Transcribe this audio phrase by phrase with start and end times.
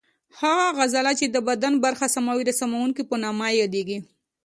[0.39, 3.97] هغه عضله چې د بدن برخه سموي د سموونکې په نامه یادېږي.